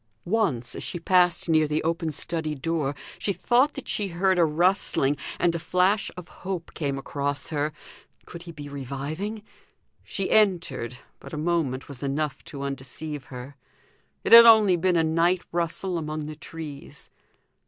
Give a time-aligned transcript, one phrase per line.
[0.25, 4.43] Once, as she passed near the open study door, she thought that she heard a
[4.43, 7.71] rustling, and a flash of hope came across her.
[8.25, 9.43] Could he be reviving?
[10.03, 13.55] She entered, but a moment was enough to undeceive her;
[14.23, 17.11] it had only been a night rustle among the trees.